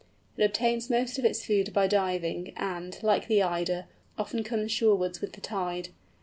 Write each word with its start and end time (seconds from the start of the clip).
It 0.35 0.43
obtains 0.43 0.89
most 0.89 1.19
of 1.19 1.25
its 1.25 1.45
food 1.45 1.73
by 1.73 1.85
diving, 1.85 2.53
and, 2.57 2.97
like 3.03 3.27
the 3.27 3.43
Eider, 3.43 3.85
often 4.17 4.43
comes 4.43 4.71
shorewards 4.71 5.21
with 5.21 5.33
the 5.33 5.41
tide. 5.41 5.89